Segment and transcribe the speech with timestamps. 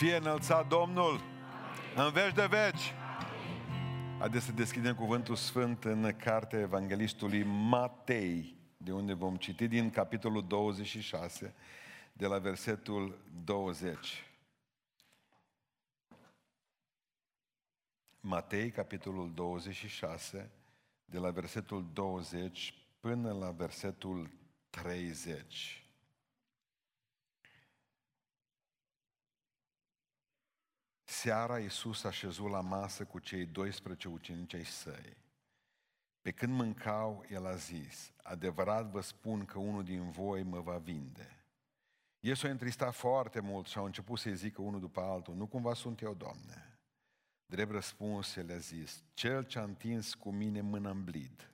[0.00, 1.20] fie înălțat Domnul
[1.96, 2.92] în veci de veci.
[4.18, 10.46] Haideți să deschidem cuvântul sfânt în cartea Evanghelistului Matei, de unde vom citi din capitolul
[10.46, 11.54] 26,
[12.12, 14.24] de la versetul 20.
[18.20, 20.50] Matei, capitolul 26,
[21.04, 24.30] de la versetul 20 până la versetul
[24.70, 25.84] 30.
[31.20, 35.16] Seara Iisus a șezut la masă cu cei 12 ucenici ai săi.
[36.20, 40.78] Pe când mâncau, el a zis, adevărat vă spun că unul din voi mă va
[40.78, 41.44] vinde.
[42.20, 45.74] Ei s-au întristat foarte mult și au început să-i zică unul după altul, nu cumva
[45.74, 46.78] sunt eu, Doamne?
[47.46, 51.52] Drept răspuns, el a zis, cel ce a întins cu mine mâna în blid,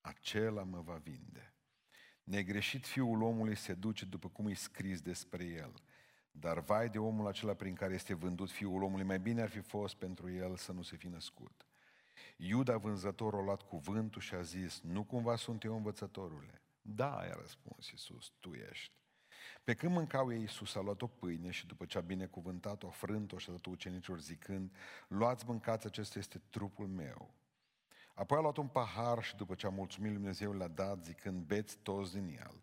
[0.00, 1.54] acela mă va vinde.
[2.24, 5.72] Negreșit fiul omului se duce după cum e scris despre el.
[6.32, 9.60] Dar vai de omul acela prin care este vândut fiul omului, mai bine ar fi
[9.60, 11.66] fost pentru el să nu se fi născut.
[12.36, 16.62] Iuda vânzătorul a luat cuvântul și a zis, nu cumva sunt eu învățătorule?
[16.82, 18.92] Da, i-a răspuns Iisus, tu ești.
[19.64, 23.38] Pe când mâncau ei, Iisus a luat o pâine și după ce a binecuvântat-o, frânt-o
[23.38, 24.76] și a dat ucenicilor zicând,
[25.08, 27.34] luați, mâncați, acesta este trupul meu.
[28.14, 31.44] Apoi a luat un pahar și după ce a mulțumit Lui Dumnezeu l-a dat zicând,
[31.44, 32.62] beți toți din el,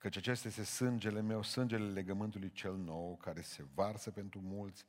[0.00, 4.84] căci acesta este sângele meu, sângele legământului cel nou, care se varsă pentru mulți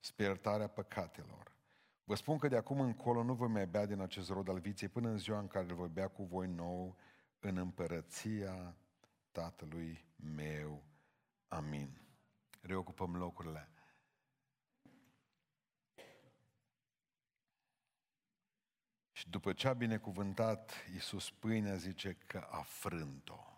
[0.00, 1.54] spre iertarea păcatelor.
[2.04, 4.88] Vă spun că de acum încolo nu voi mai bea din acest rod al viței
[4.88, 6.96] până în ziua în care îl voi bea cu voi nou
[7.40, 8.76] în împărăția
[9.32, 10.82] Tatălui meu.
[11.48, 12.00] Amin.
[12.60, 13.70] Reocupăm locurile.
[19.12, 23.55] Și după ce a binecuvântat Iisus pâinea, zice că a frânt-o,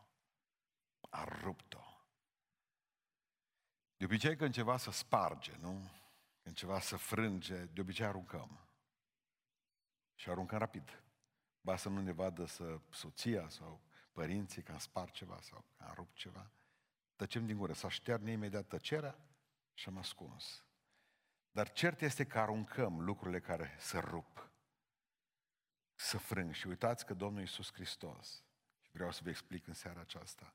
[1.09, 1.83] a rupt-o.
[3.97, 5.91] De obicei când ceva să sparge, nu?
[6.43, 8.59] Când ceva să frânge, de obicei aruncăm.
[10.15, 11.03] Și aruncăm rapid.
[11.61, 13.81] Ba să nu ne vadă să soția sau
[14.13, 16.51] părinții că am spart ceva sau că am rupt ceva.
[17.17, 19.19] Tăcem din gură, să așterne imediat tăcerea
[19.75, 20.65] și am ascuns.
[21.51, 24.51] Dar cert este că aruncăm lucrurile care se rup
[25.95, 26.55] să frâng.
[26.55, 28.45] Și uitați că Domnul Iisus Hristos,
[28.81, 30.55] și vreau să vă explic în seara aceasta,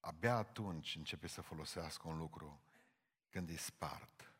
[0.00, 2.60] abia atunci începe să folosească un lucru
[3.28, 4.34] când e spart,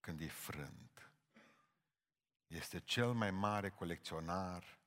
[0.00, 1.12] când e frânt.
[2.46, 4.78] Este cel mai mare colecționar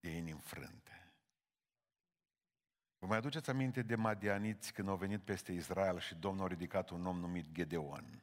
[0.00, 1.12] de inimi frânte.
[2.98, 6.90] Vă mai aduceți aminte de madianiți când au venit peste Israel și Domnul a ridicat
[6.90, 8.22] un om numit Gedeon?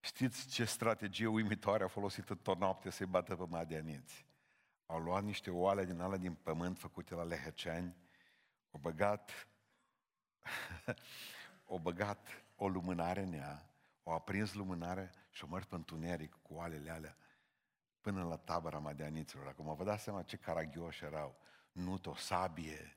[0.00, 4.26] Știți ce strategie uimitoare a folosit tot noapte să-i bată pe madianiți?
[4.86, 7.96] Au luat niște oale din alea din pământ făcute la leheceani,
[8.70, 9.48] au băgat,
[11.70, 13.70] au băgat o lumânare în ea,
[14.04, 17.16] au aprins lumânare și au mers pe întuneric cu oalele alea
[18.00, 19.46] până la tabăra madianiților.
[19.46, 21.40] Acum vă dați seama ce caragioși erau.
[21.72, 22.96] Nu o sabie,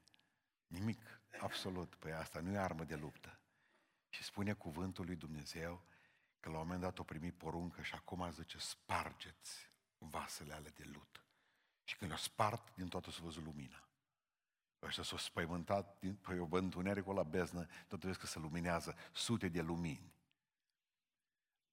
[0.67, 1.95] nimic, absolut.
[1.95, 3.39] Păi asta nu e armă de luptă.
[4.09, 5.81] Și spune cuvântul lui Dumnezeu
[6.39, 10.84] că la un moment dat o primi poruncă și acum zice, spargeți vasele ale de
[10.94, 11.25] lut.
[11.84, 13.88] Și când le-o spart, din toată s-a văzut lumina.
[14.81, 19.47] Ăștia s-au spăimântat, din, păi o întunericul la beznă, tot vezi că se luminează sute
[19.47, 20.13] de lumini.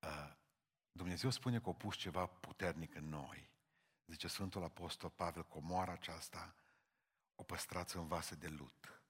[0.02, 0.32] Uh,
[0.92, 3.50] Dumnezeu spune că a pus ceva puternic în noi.
[4.06, 6.54] Zice Sfântul Apostol Pavel, comoara aceasta
[7.34, 9.02] o păstrați în vase de lut.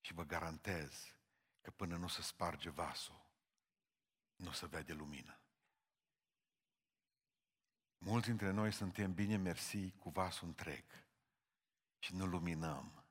[0.00, 1.14] Și vă garantez
[1.60, 3.28] că până nu se sparge vasul,
[4.36, 5.40] nu o să vede lumină.
[7.98, 10.84] Mulți dintre noi suntem bine mersi cu vasul întreg
[12.00, 13.04] și nu luminăm.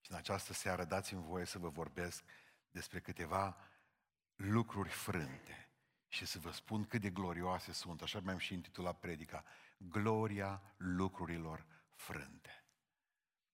[0.00, 2.24] Și în această seară dați-mi voie să vă vorbesc
[2.70, 3.56] despre câteva
[4.36, 5.68] lucruri frânte
[6.08, 8.02] și să vă spun cât de glorioase sunt.
[8.02, 9.44] Așa mi-am și intitulat predica,
[9.76, 12.64] Gloria lucrurilor frânte.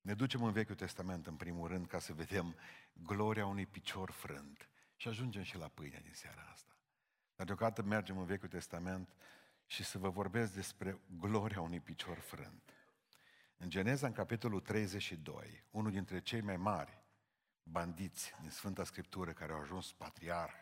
[0.00, 2.54] Ne ducem în Vechiul Testament, în primul rând, ca să vedem
[2.92, 4.68] gloria unui picior frânt.
[4.96, 6.76] Și ajungem și la pâinea din seara asta.
[7.36, 9.14] Dar deocamdată mergem în Vechiul Testament
[9.66, 12.72] și să vă vorbesc despre gloria unui picior frânt.
[13.60, 17.02] În Geneza, în capitolul 32, unul dintre cei mai mari
[17.62, 20.52] bandiți din Sfânta Scriptură care au ajuns patriarh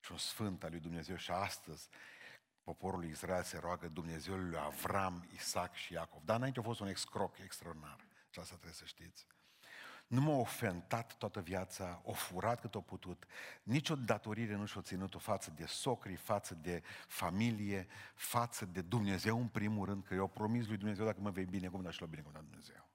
[0.00, 1.88] și un sfânt al lui Dumnezeu și astăzi
[2.62, 6.22] poporul Israel se roagă Dumnezeului lui Avram, Isaac și Iacov.
[6.24, 8.06] Dar înainte a fost un excroc extraordinar.
[8.30, 9.26] Și asta trebuie să știți
[10.10, 13.24] nu m-a ofentat toată viața, o furat cât o putut,
[13.62, 19.46] nicio datorire nu și-o ținut-o față de socri, față de familie, față de Dumnezeu în
[19.46, 22.06] primul rând, că eu promis lui Dumnezeu dacă mă vei bine, cum da și l-a
[22.06, 22.88] binecuvântat Dumnezeu.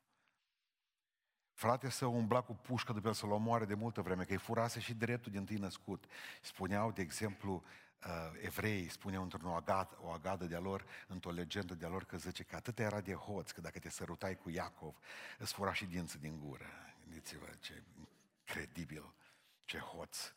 [1.53, 4.79] Frate să umbla cu pușcă după el să-l omoare de multă vreme, că îi furase
[4.79, 6.05] și dreptul din tâi născut.
[6.41, 7.63] Spuneau, de exemplu,
[8.05, 12.43] uh, evrei, spuneau într-o agadă, o agadă de-a lor, într-o legendă de-a lor, că zice
[12.43, 14.95] că atât era de hoț, că dacă te sărutai cu Iacov,
[15.37, 16.65] îți fura și dinții din gură.
[17.15, 19.13] Gândiți-vă ce incredibil,
[19.65, 20.33] ce hoț.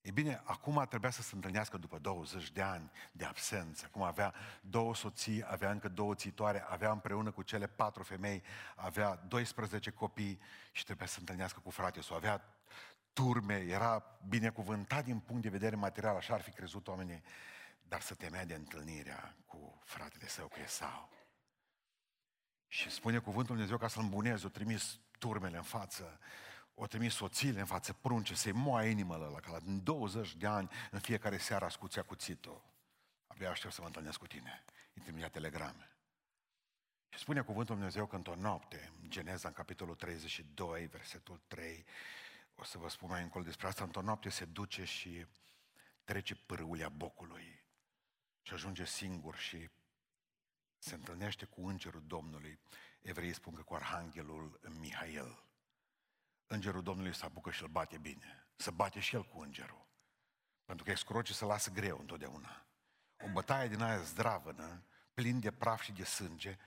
[0.00, 3.84] E bine, acum trebuia să se întâlnească după 20 de ani de absență.
[3.86, 8.42] Acum avea două soții, avea încă două țitoare, avea împreună cu cele patru femei,
[8.74, 10.40] avea 12 copii
[10.72, 12.44] și trebuia să se întâlnească cu frate sau avea
[13.12, 17.22] turme, era binecuvântat din punct de vedere material, așa ar fi crezut oamenii,
[17.82, 21.10] dar să temea de întâlnirea cu fratele său, cu Esau.
[22.66, 26.18] Și spune cuvântul Dumnezeu ca să-l îmbuneze, o trimis turmele în față,
[26.74, 30.70] o trimis soțiile în față prunce să-i moa inimile la ca la 20 de ani
[30.90, 32.64] în fiecare seară ascuțea cuțitul.
[33.26, 34.64] Abia aștept să mă întâlnesc cu tine.
[34.94, 35.90] Îi trimitea telegrame.
[37.08, 41.84] Și spune cuvântul Dumnezeu că într-o noapte, în Geneza, în capitolul 32, versetul 3,
[42.54, 45.26] o să vă spun mai încolo despre asta, într-o noapte se duce și
[46.04, 47.64] trece pârâulea bocului
[48.42, 49.68] și ajunge singur și
[50.78, 52.58] se întâlnește cu îngerul Domnului.
[53.04, 55.44] Evreii spun că cu arhanghelul Mihail.
[56.46, 58.46] Îngerul Domnului se apucă și îl bate bine.
[58.56, 59.86] Să bate și el cu îngerul.
[60.64, 62.66] Pentru că excroce se lasă greu întotdeauna.
[63.24, 64.84] O bătaie din aia zdravănă,
[65.14, 66.58] plin de praf și de sânge,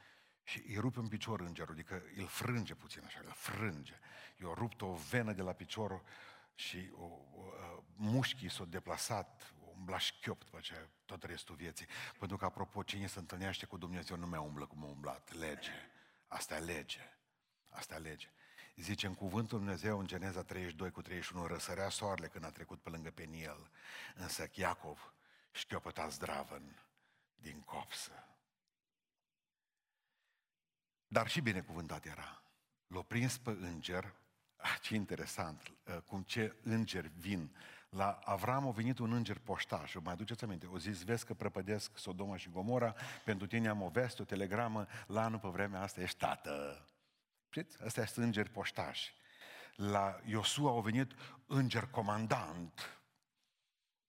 [0.44, 4.00] și îi rupe în picior îngerul, adică îl frânge puțin așa, îl frânge.
[4.42, 6.02] I-a rupt o venă de la picior
[6.56, 7.54] și o, o,
[7.96, 11.88] mușchii s-au deplasat, umbla șchiop după ce tot restul vieții.
[12.20, 15.34] Pentru că, apropo, cine se întâlnește cu Dumnezeu nu mai umblă cum a umblat.
[15.34, 15.72] Lege.
[16.28, 17.20] Asta e lege.
[17.70, 18.32] Asta e lege.
[18.76, 22.90] Zice în cuvântul Dumnezeu în Geneza 32 cu 31, răsărea soarele când a trecut pe
[22.90, 23.70] lângă Peniel,
[24.16, 25.14] însă Iacov
[25.52, 26.84] șchiopăta zdravăn
[27.36, 28.28] din copsă.
[31.08, 32.42] Dar și binecuvântat era.
[32.88, 34.14] L-a prins pe înger,
[34.56, 37.56] ah, ce interesant, uh, cum ce îngeri vin.
[37.98, 41.34] La Avram a venit un înger poștaș, o mai aduceți aminte, o zis, vezi că
[41.34, 42.96] prăpădesc Sodoma și Gomora,
[43.26, 46.86] pentru tine am o veste, o telegramă, la anul pe vremea asta ești tată.
[47.50, 47.84] Știți?
[47.84, 49.14] Astea sunt îngeri poștași.
[49.76, 51.12] La Iosua au venit
[51.46, 53.02] înger comandant,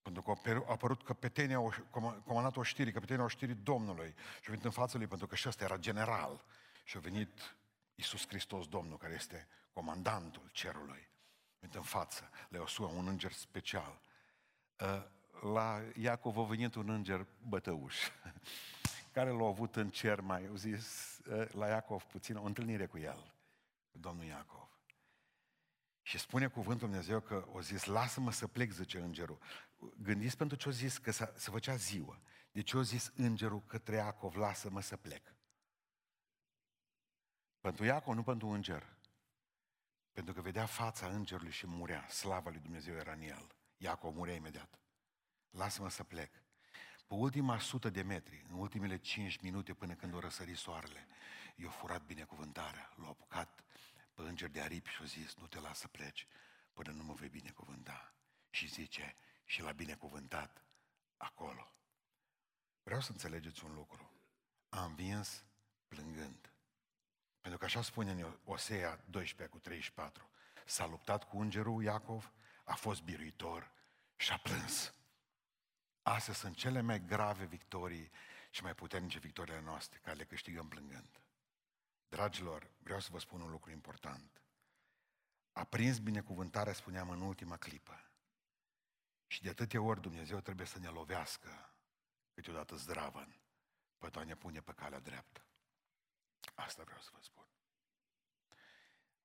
[0.02, 1.58] pentru că a apărut căpetenia,
[2.24, 5.64] comandatul oștirii, căpetenia oștirii Domnului și a venit în fața lui, pentru că și ăsta
[5.64, 6.44] era general.
[6.84, 7.56] Și a venit
[7.94, 11.08] Iisus Hristos Domnul, care este comandantul cerului.
[11.58, 14.00] A venit în față, la Iosua, un înger special.
[14.80, 15.10] Ă,
[15.52, 17.96] la Iacov a venit un înger bătăuș,
[19.12, 22.98] care l-a avut în cer mai, au zis ă, la Iacov puțin, o întâlnire cu
[22.98, 23.34] el
[23.90, 24.68] cu domnul Iacov.
[26.02, 29.38] Și spune cuvântul Dumnezeu că o zis, lasă-mă să plec, zice îngerul.
[30.02, 32.20] Gândiți pentru ce o zis, că se făcea ziua.
[32.52, 35.34] De ce o zis îngerul către Iacov, lasă-mă să plec?
[37.60, 38.97] Pentru Iacov, nu pentru înger.
[40.18, 42.08] Pentru că vedea fața îngerului și murea.
[42.08, 43.46] Slava lui Dumnezeu era în el.
[43.76, 44.78] Iacov murea imediat.
[45.50, 46.30] Lasă-mă să plec.
[47.06, 51.06] Pe ultima sută de metri, în ultimele cinci minute până când o răsări soarele,
[51.56, 53.64] i-a furat binecuvântarea, l-a apucat
[54.14, 56.26] pe înger de aripi și a zis, nu te las să pleci
[56.72, 58.14] până nu mă vei binecuvânta.
[58.50, 60.64] Și zice, și l-a binecuvântat
[61.16, 61.74] acolo.
[62.82, 64.12] Vreau să înțelegeți un lucru.
[64.68, 65.44] A învins
[65.88, 66.52] plângând.
[67.40, 70.30] Pentru că așa spune în Osea 12 cu 34.
[70.66, 72.32] S-a luptat cu îngerul Iacov,
[72.64, 73.70] a fost biruitor
[74.16, 74.94] și a plâns.
[76.02, 78.10] Astea sunt cele mai grave victorii
[78.50, 81.20] și mai puternice victoriile noastre, care le câștigăm plângând.
[82.08, 84.42] Dragilor, vreau să vă spun un lucru important.
[85.52, 88.10] A prins binecuvântarea, spuneam, în ultima clipă.
[89.26, 91.74] Și de atâtea ori Dumnezeu trebuie să ne lovească
[92.34, 93.40] câteodată zdravăn
[93.98, 95.47] pentru a ne pune pe calea dreaptă.
[96.64, 97.46] Asta vreau să vă spun.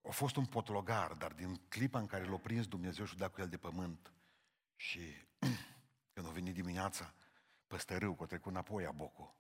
[0.02, 3.34] A fost un potlogar, dar din clipa în care l-a prins Dumnezeu și a dat
[3.34, 4.14] cu el de pământ
[4.76, 5.00] și
[6.14, 7.14] când a venit dimineața,
[7.68, 9.36] peste râu, că a trecut înapoi a Bocu,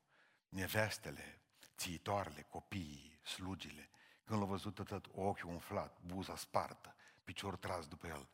[0.49, 1.41] nevestele,
[1.77, 3.89] țiitoarele, copiii, slugile,
[4.23, 8.29] când l-au văzut tot ochiul umflat, buza spartă, picior tras după el,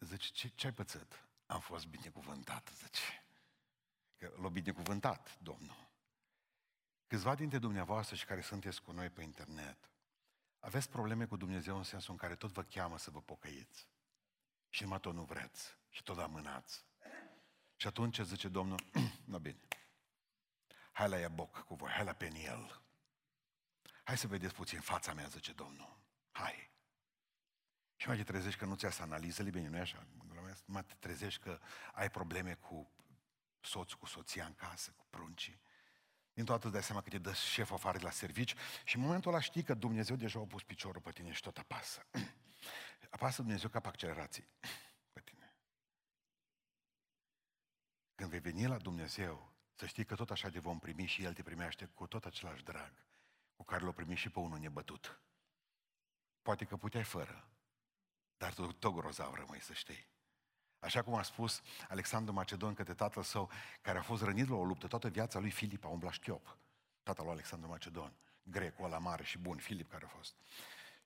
[0.00, 1.26] zice, ce, ce ai pățit?
[1.46, 3.24] Am fost binecuvântat, zice.
[4.16, 5.85] Că l-a binecuvântat Domnul.
[7.06, 9.90] Câțiva dintre dumneavoastră și care sunteți cu noi pe internet,
[10.58, 13.88] aveți probleme cu Dumnezeu în sensul în care tot vă cheamă să vă pocăiți.
[14.68, 15.78] Și numai tot nu vreți.
[15.88, 16.84] Și tot amânați.
[17.76, 18.80] Și atunci zice Domnul,
[19.24, 19.58] nu bine,
[20.92, 22.82] hai la Iaboc cu voi, hai la Peniel.
[24.04, 25.98] Hai să vedeți puțin fața mea, zice Domnul.
[26.30, 26.70] Hai.
[27.96, 30.06] Și mai te trezești că nu ți-a analizele bine, nu-i așa?
[30.64, 31.60] Mai te trezești că
[31.92, 32.90] ai probleme cu
[33.60, 35.60] soțul, cu soția în casă, cu pruncii.
[36.36, 39.30] Din toată dai seama că te dă șef afară de la servici și în momentul
[39.30, 42.06] ăla știi că Dumnezeu deja a pus piciorul pe tine și tot apasă.
[43.16, 44.48] Apasă Dumnezeu ca pe accelerații
[45.14, 45.54] pe tine.
[48.14, 51.34] Când vei veni la Dumnezeu, să știi că tot așa te vom primi și El
[51.34, 52.92] te primește cu tot același drag
[53.56, 55.20] cu care l-a primit și pe unul nebătut.
[56.42, 57.48] Poate că puteai fără,
[58.36, 60.08] dar tu tot grozav rămâi să știi.
[60.78, 64.64] Așa cum a spus Alexandru Macedon către tatăl său, care a fost rănit la o
[64.64, 66.56] luptă, toată viața lui Filip a umblat șchiop.
[67.02, 70.34] Tatăl lui Alexandru Macedon, grecul ăla mare și bun, Filip care a fost.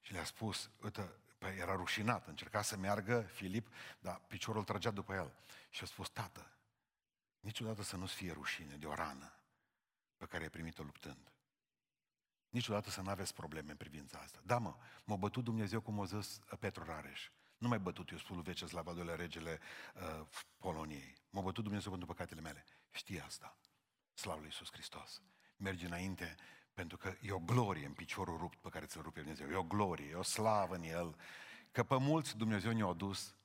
[0.00, 5.14] Și le-a spus, uite, păi era rușinat, încerca să meargă Filip, dar piciorul trăgea după
[5.14, 5.32] el.
[5.70, 6.50] Și a spus, tată,
[7.40, 9.32] niciodată să nu-ți fie rușine de o rană
[10.16, 11.32] pe care ai primit-o luptând.
[12.48, 14.40] Niciodată să nu aveți probleme în privința asta.
[14.42, 17.30] Da, mă, m-a bătut Dumnezeu cum a zis Petru Rareș.
[17.60, 19.60] Nu mai bătut eu, spune Veceslav al doilea regele
[19.94, 20.26] uh,
[20.58, 21.14] Poloniei.
[21.30, 22.64] M-a bătut Dumnezeu pentru păcatele mele.
[22.90, 23.58] Știi asta.
[24.14, 25.22] Slavă lui Iisus Hristos.
[25.56, 26.36] Mergi înainte
[26.74, 29.50] pentru că e o glorie în piciorul rupt pe care ți-l rupe Dumnezeu.
[29.50, 31.16] E o glorie, e o slavă în el.
[31.72, 33.36] Că pe mulți Dumnezeu ne-a dus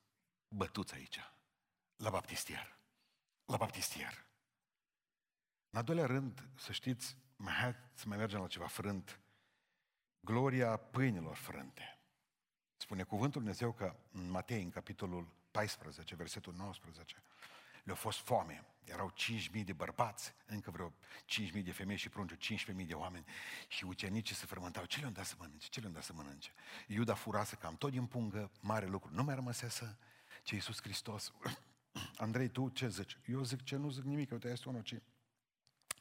[0.48, 1.20] bătuți aici,
[1.96, 2.78] la baptistier.
[3.44, 4.26] La baptistier.
[5.70, 9.20] În al doilea rând, să știți, mai hai să mai mergem la ceva frânt.
[10.20, 11.95] Gloria pâinilor frânte.
[12.86, 17.22] Spune cuvântul Dumnezeu că în Matei, în capitolul 14, versetul 19,
[17.84, 18.64] le-a fost foame.
[18.84, 19.12] Erau
[19.58, 20.92] 5.000 de bărbați, încă vreo
[21.54, 23.24] 5.000 de femei și prunci, 15.000 de oameni.
[23.68, 24.84] Și ucenicii se frământau.
[24.84, 25.68] Ce le-au dat să mănânce?
[25.70, 26.52] Ce le-au dat să mănânce?
[26.86, 29.10] Iuda furase cam tot din pungă, mare lucru.
[29.14, 29.98] Nu mai rămăsese
[30.42, 31.32] ce Iisus Hristos.
[32.16, 33.18] Andrei, tu ce zici?
[33.26, 35.02] Eu zic ce nu zic nimic, uite, este unul ce...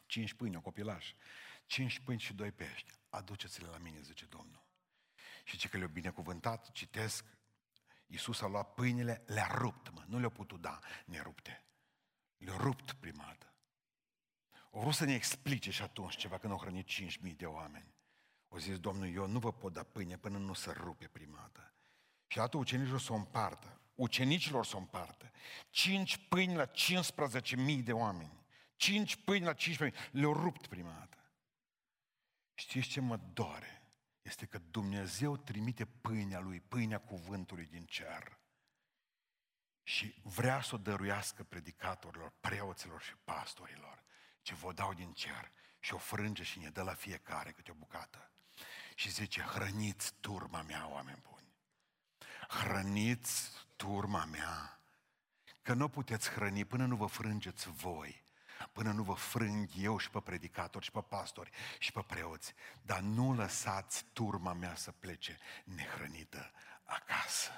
[0.05, 1.13] Cinci pâini, o copilaș.
[1.65, 2.91] Cinci pâini și doi pești.
[3.09, 4.64] Aduceți-le la mine, zice Domnul.
[5.45, 7.25] Și ce că le-au binecuvântat, citesc,
[8.07, 11.65] Iisus a luat pâinile, le-a rupt, mă, nu le-a putut da nerupte.
[12.37, 13.53] Le-a rupt prima dată.
[14.69, 17.93] O vrut să ne explice și atunci ceva când au hrănit 5.000 de oameni.
[18.47, 21.73] O zis, Domnul, eu nu vă pot da pâine până nu se rupe prima dată.
[22.27, 23.79] Și atât ucenicilor să o împartă.
[23.95, 25.31] Ucenicilor să o împartă.
[25.69, 28.45] Cinci pâini la 15.000 de oameni.
[28.75, 30.11] Cinci pâini la 15.000.
[30.11, 31.17] Le-au rupt prima dată.
[32.53, 33.84] Știți ce mă doare?
[34.25, 38.39] Este că Dumnezeu trimite pâinea Lui, pâinea cuvântului din cer.
[39.83, 44.03] Și vrea să o dăruiască predicatorilor, preoților și pastorilor,
[44.41, 47.73] ce vă dau din cer și o frânge și ne dă la fiecare câte o
[47.73, 48.31] bucată.
[48.95, 51.53] Și zice, hrăniți turma mea, oameni buni.
[52.47, 54.81] Hrăniți turma mea.
[55.61, 58.24] Că nu puteți hrăni până nu vă frângeți voi
[58.75, 62.99] până nu vă frâng eu și pe predicatori și pe pastori și pe preoți, dar
[62.99, 66.51] nu lăsați turma mea să plece nehrănită
[66.83, 67.51] acasă.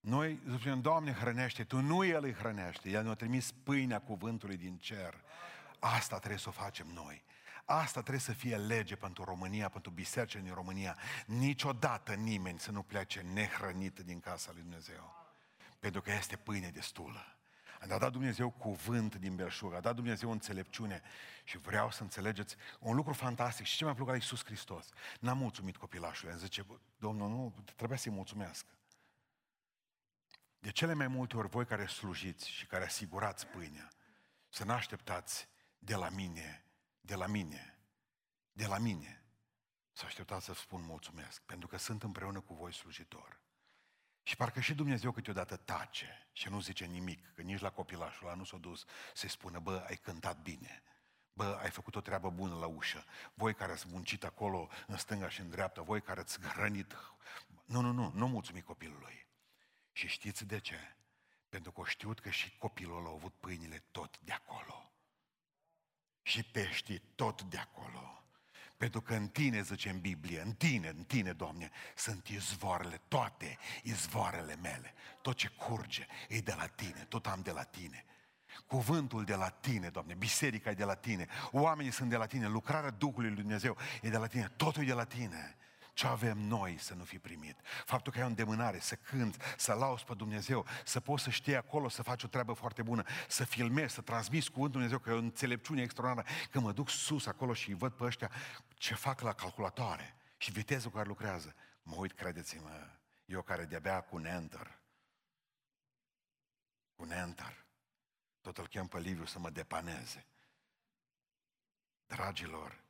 [0.00, 4.76] Noi zicem, Doamne, hrănește, Tu nu El îi hrănește, El ne-a trimis pâinea cuvântului din
[4.76, 5.20] cer.
[5.78, 7.24] Asta trebuie să o facem noi.
[7.64, 10.98] Asta trebuie să fie lege pentru România, pentru bisericile din România.
[11.26, 15.14] Niciodată nimeni să nu plece nehrănit din casa lui Dumnezeu.
[15.78, 17.37] Pentru că este pâine destulă.
[17.80, 21.02] A dat Dumnezeu cuvânt din belșug, a dat Dumnezeu înțelepciune
[21.44, 23.66] și vreau să înțelegeți un lucru fantastic.
[23.66, 24.88] Și ce mi-a plăcut la Iisus Hristos?
[25.20, 26.66] N-am mulțumit copilașului, îmi zice,
[26.96, 28.72] Domnul, nu, trebuia să-i mulțumească.
[30.58, 33.88] De cele mai multe ori voi care slujiți și care asigurați pâinea,
[34.48, 36.64] să nu așteptați de la mine,
[37.00, 37.78] de la mine,
[38.52, 39.22] de la mine,
[39.92, 43.40] să așteptați să spun mulțumesc, pentru că sunt împreună cu voi slujitor.
[44.28, 48.36] Și parcă și Dumnezeu câteodată tace și nu zice nimic, că nici la copilașul ăla
[48.36, 50.82] nu s-a dus să-i spună, bă, ai cântat bine,
[51.32, 53.04] bă, ai făcut o treabă bună la ușă,
[53.34, 56.96] voi care ați muncit acolo în stânga și în dreapta, voi care ați hrănit.
[57.64, 59.26] Nu, nu, nu, nu mulțumi copilului.
[59.92, 60.96] Și știți de ce?
[61.48, 64.92] Pentru că știut că și copilul ăla a avut pâinile tot de acolo.
[66.22, 68.24] Și peștii tot de acolo.
[68.78, 73.58] Pentru că în tine, zice în Biblie, în tine, în tine, Doamne, sunt izvoarele, toate
[73.82, 74.94] izvoarele mele.
[75.22, 78.04] Tot ce curge e de la tine, tot am de la tine.
[78.66, 82.46] Cuvântul de la tine, Doamne, biserica e de la tine, oamenii sunt de la tine,
[82.46, 85.56] lucrarea Duhului Lui Dumnezeu e de la tine, totul e de la tine.
[85.98, 87.56] Ce avem noi să nu fi primit?
[87.84, 91.56] Faptul că ai o îndemânare, să cânți, să lauzi pe Dumnezeu, să poți să știi
[91.56, 95.12] acolo, să faci o treabă foarte bună, să filmezi, să transmiți cuvântul Dumnezeu, că e
[95.12, 96.28] o înțelepciune extraordinară.
[96.50, 98.30] Când mă duc sus acolo și îi văd pe ăștia
[98.78, 104.00] ce fac la calculatoare și vitezul cu care lucrează, mă uit, credeți-mă, eu care de-abia
[104.00, 104.78] cu enter,
[106.94, 107.66] cu enter,
[108.40, 110.26] tot îl chem pe Liviu să mă depaneze.
[112.06, 112.84] Dragilor,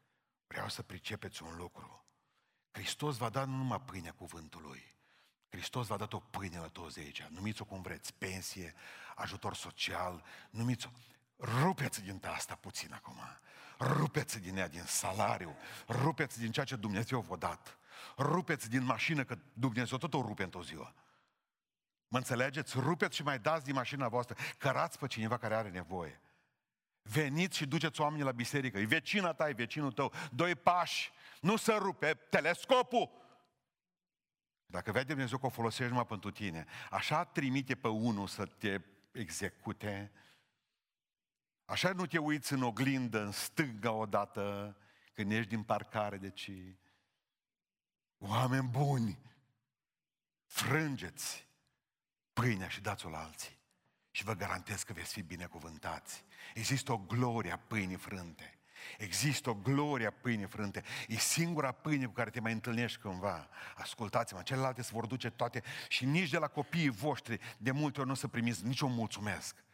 [0.46, 2.06] vreau să pricepeți un lucru.
[2.70, 4.98] Hristos va da nu numai pâinea cuvântului,
[5.48, 8.74] Hristos v-a dat o pâine la toți aici, numiți-o cum vreți, pensie,
[9.16, 10.90] ajutor social, numiți-o.
[11.38, 13.20] rupeți din asta puțin acum.
[13.78, 15.56] Rupeți din ea, din salariu.
[15.88, 17.78] Rupeți din ceea ce Dumnezeu v-a dat.
[18.16, 20.94] Rupeți din mașină, că Dumnezeu tot o rupe într-o ziua.
[22.08, 22.78] Mă înțelegeți?
[22.78, 24.36] Rupeți și mai dați din mașina voastră.
[24.58, 26.20] Cărați pe cineva care are nevoie.
[27.02, 28.78] Veniți și duceți oamenii la biserică.
[28.78, 30.12] E vecina ta, e vecinul tău.
[30.32, 31.10] Doi pași.
[31.40, 33.10] Nu să rupe telescopul.
[34.66, 38.80] Dacă vede Dumnezeu că o folosești numai pentru tine, așa trimite pe unul să te
[39.12, 40.12] execute,
[41.68, 44.76] așa nu te uiți în oglindă, în stânga odată,
[45.14, 46.50] când ești din parcare, deci
[48.18, 49.18] oameni buni,
[50.44, 51.46] frângeți
[52.32, 53.58] pâinea și dați-o la alții.
[54.10, 56.24] Și vă garantez că veți fi binecuvântați.
[56.54, 58.58] Există o glorie a pâinii frânte.
[58.98, 60.84] Există o glorie a pâinii frânte.
[61.08, 63.48] E singura pâine cu care te mai întâlnești cândva.
[63.76, 68.08] Ascultați-mă, celelalte se vor duce toate și nici de la copiii voștri de multe ori
[68.08, 69.64] nu să primiți niciun mulțumesc.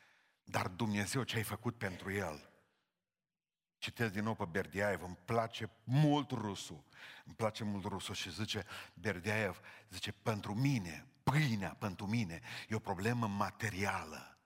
[0.45, 2.51] Dar Dumnezeu ce ai făcut pentru El.
[3.79, 6.85] Citesc din nou pe Berdiaev, îmi place mult rusul.
[7.25, 9.61] Îmi place mult rusul și zice Berdiaev,
[9.91, 14.39] zice, pentru mine, pâinea pentru mine e o problemă materială,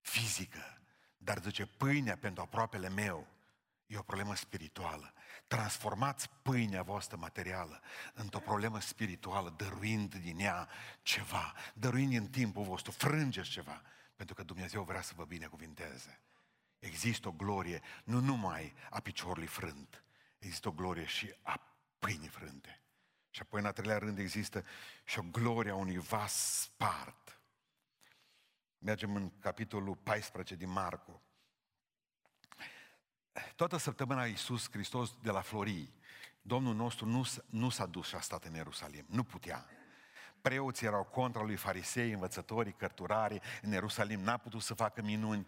[0.00, 0.82] fizică.
[1.16, 3.34] Dar zice, pâinea pentru aproapele meu
[3.86, 5.12] E o problemă spirituală.
[5.46, 7.80] Transformați pâinea voastră materială
[8.14, 10.68] într-o problemă spirituală, dăruind din ea
[11.02, 13.82] ceva, dăruind în timpul vostru, frângeți ceva,
[14.16, 16.20] pentru că Dumnezeu vrea să vă binecuvinteze.
[16.78, 20.04] Există o glorie nu numai a piciorului frânt,
[20.38, 21.60] există o glorie și a
[21.98, 22.82] pâinii frânte.
[23.30, 24.64] Și apoi, în a treilea rând, există
[25.04, 27.40] și o glorie a unui vas spart.
[28.78, 31.22] Mergem în capitolul 14 din Marcu
[33.56, 35.94] toată săptămâna Iisus Hristos de la Florii,
[36.42, 39.04] Domnul nostru nu, nu s-a dus și a stat în Ierusalim.
[39.08, 39.66] Nu putea.
[40.48, 43.42] Preoții erau contra lui farisei, învățătorii, cărturarii.
[43.62, 45.46] În Ierusalim n-a putut să facă minuni.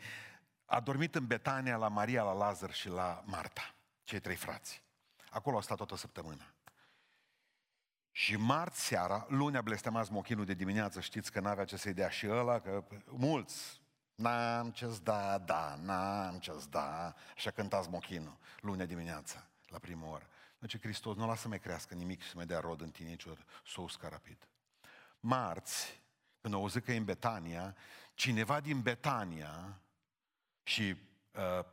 [0.64, 3.74] A dormit în Betania la Maria, la Lazar și la Marta,
[4.04, 4.82] cei trei frați.
[5.30, 6.54] Acolo a stat toată săptămâna.
[8.10, 12.28] Și marți seara, lunea blestemați mochinul de dimineață, știți că n-avea ce să-i dea și
[12.28, 13.80] ăla, că mulți
[14.14, 17.14] N-am ce-ți da, da, n-am ce-ți da.
[17.34, 20.28] Așa cântați mochinul, lunea dimineața, la prima oră.
[20.58, 23.08] Deci Hristos nu lasă să mai crească nimic și să mai dea rod în tine
[23.08, 24.48] niciodată, să uscă rapid.
[25.26, 26.02] Marți,
[26.40, 27.76] când au auzit că e în Betania,
[28.14, 29.80] cineva din Betania
[30.62, 30.96] și
[31.32, 31.64] uh,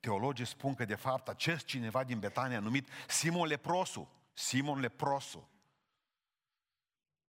[0.00, 5.50] teologii spun că de fapt acest cineva din Betania numit Simon Leprosu, Simon Leprosu,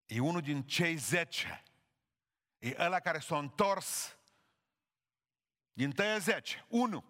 [0.06, 1.64] e unul din cei zece
[2.60, 4.16] E ăla care s-a întors
[5.72, 7.04] din tăie zece, unu.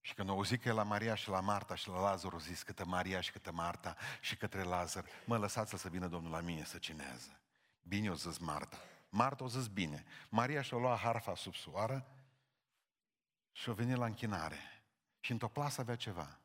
[0.00, 2.38] Și când au zis că e la Maria și la Marta și la Lazar, au
[2.38, 6.40] zis câtă Maria și câtă Marta și către Lazar, mă lăsați să vină Domnul la
[6.40, 7.40] mine să cineze.
[7.82, 8.76] Bine o zis Marta.
[9.08, 10.04] Marta o zis bine.
[10.28, 12.06] Maria și-a luat harfa sub soară
[13.52, 14.58] și a venit la închinare.
[15.20, 16.38] Și într-o plasă avea ceva.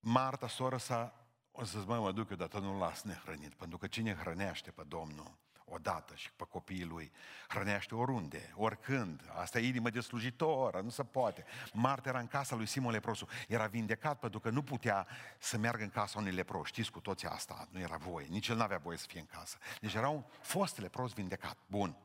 [0.00, 3.86] Marta, soră sa, o zis, mă, mă duc eu, dar nu las nehrănit, pentru că
[3.86, 5.36] cine hrănește pe Domnul,
[5.68, 7.12] odată și pe copiii lui.
[7.48, 9.22] Hrănește oriunde, oricând.
[9.34, 11.44] Asta e inimă de slujitor, nu se poate.
[11.72, 13.28] Marta era în casa lui Simon Leprosu.
[13.48, 15.06] Era vindecat pentru că nu putea
[15.38, 16.66] să meargă în casa unui lepros.
[16.66, 18.26] Știți cu toții asta, nu era voie.
[18.26, 19.58] Nici el nu avea voie să fie în casă.
[19.80, 21.58] Deci era un fost lepros vindecat.
[21.66, 21.96] Bun.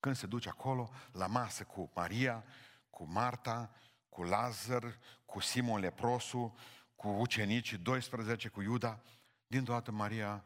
[0.00, 2.44] Când se duce acolo, la masă cu Maria,
[2.90, 3.70] cu Marta,
[4.08, 6.58] cu Lazar, cu Simon Leprosu,
[6.96, 9.00] cu ucenicii 12, cu Iuda,
[9.46, 10.44] dintr-o dată Maria,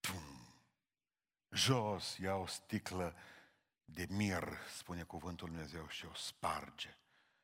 [0.00, 0.33] pum,
[1.54, 3.16] jos, ia o sticlă
[3.84, 6.96] de mir, spune cuvântul Dumnezeu, și o sparge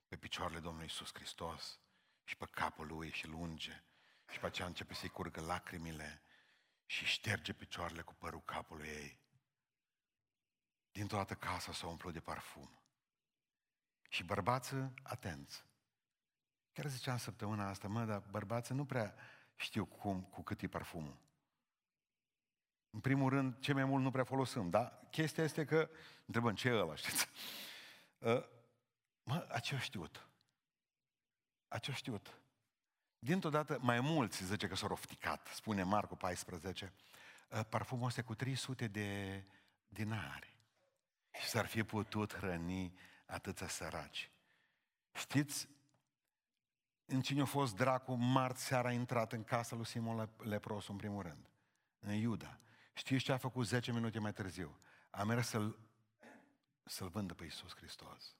[0.08, 1.78] pe picioarele Domnului Iisus Hristos
[2.24, 3.84] și pe capul lui și lunge.
[4.30, 6.22] Și pe aceea începe să-i curgă lacrimile
[6.86, 9.20] și șterge picioarele cu părul capului ei.
[10.92, 12.82] Dintr-o dată casa s-a umplut de parfum.
[14.08, 15.64] Și bărbață, atenți.
[16.72, 19.14] Chiar ziceam săptămâna asta, mă, dar bărbață nu prea
[19.56, 21.29] știu cum, cu cât e parfumul.
[22.90, 25.90] În primul rând, ce mai mult nu prea folosim, dar chestia este că,
[26.26, 27.28] întrebăm, ce e ăla, știți?
[28.18, 28.44] Uh,
[29.22, 30.28] mă, a ce știut?
[31.68, 32.40] A ce știut?
[33.18, 36.92] Dintr-o dată, mai mulți zice că s-au rofticat, spune Marcu 14,
[37.50, 39.44] uh, parfumul ăsta cu 300 de
[39.88, 40.56] dinari.
[41.40, 42.94] Și s-ar fi putut hrăni
[43.26, 44.30] atâția săraci.
[45.12, 45.68] Știți,
[47.04, 50.96] în cine a fost dracu, marți seara a intrat în casa lui Simon Lepros, în
[50.96, 51.50] primul rând?
[51.98, 52.58] În Iuda.
[52.92, 54.78] Știți ce a făcut 10 minute mai târziu?
[55.10, 55.78] A mers să-l,
[56.84, 58.36] să-l vândă pe Iisus Hristos.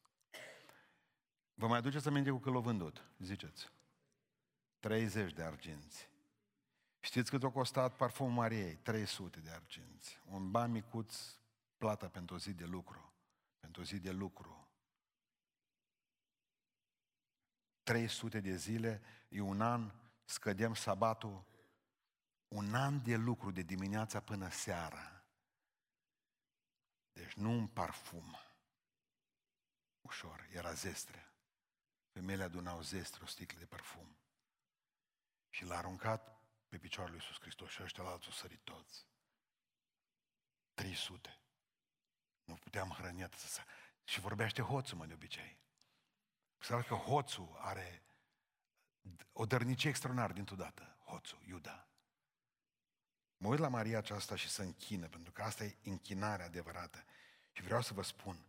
[1.54, 3.04] Vă mai aduceți aminte cu că l-a vândut?
[3.18, 3.70] Ziceți.
[4.78, 6.08] 30 de arginți.
[7.00, 8.76] Știți cât a costat parfumul Mariei?
[8.76, 10.20] 300 de arginți.
[10.24, 11.16] Un ban micuț,
[11.78, 13.10] plata pentru o zi de lucru
[13.60, 14.68] pentru o zi de lucru.
[17.82, 19.92] 300 de zile, e un an,
[20.24, 21.44] scădem sabatul,
[22.50, 25.24] un an de lucru de dimineața până seara.
[27.12, 28.36] Deci nu un parfum
[30.00, 31.32] ușor, era zestre.
[32.08, 34.16] Femeile adunau zestre, o sticlă de parfum.
[35.48, 39.06] Și l-a aruncat pe picioarele lui Iisus Hristos și ăștia la alții sărit toți.
[40.74, 41.38] 300.
[42.44, 43.60] Nu puteam hrăni atât să...
[44.04, 45.58] Și vorbește hoțul, mă, de obicei.
[46.58, 48.02] Să că hoțul are
[49.32, 50.98] o dărnicie extraordinară dintr-o dată.
[51.04, 51.89] Hoțul, Iuda.
[53.42, 57.04] Mă uit la Maria aceasta și să închină, pentru că asta e închinarea adevărată.
[57.52, 58.46] Și vreau să vă spun,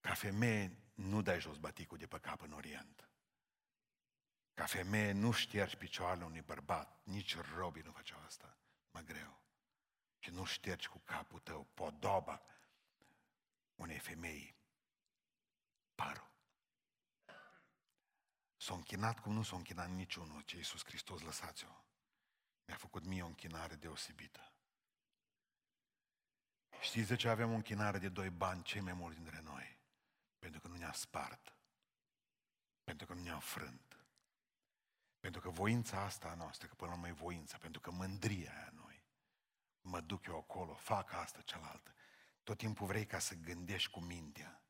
[0.00, 3.08] ca femeie nu dai jos baticul de pe cap în Orient.
[4.54, 8.56] Ca femeie nu ștergi picioarele unui bărbat, nici robii nu făceau asta,
[8.90, 9.42] mă greu.
[10.18, 12.42] Și nu ștergi cu capul tău podoba
[13.74, 14.56] unei femei
[15.94, 16.30] părul.
[18.56, 21.84] S-a închinat cum nu s-a închinat niciunul ce Iisus Hristos, lăsați-o.
[22.66, 24.52] Mi-a făcut mie o închinare deosebită.
[26.80, 29.78] Știți de ce avem o închinare de doi bani cei mai mulți dintre noi?
[30.38, 31.56] Pentru că nu ne-a spart.
[32.84, 34.04] Pentru că nu ne-a frânt.
[35.20, 38.52] Pentru că voința asta a noastră, că până la urmă e voința, pentru că mândria
[38.52, 39.04] aia noi,
[39.80, 41.94] mă duc eu acolo, fac asta, cealaltă.
[42.42, 44.62] Tot timpul vrei ca să gândești cu mintea.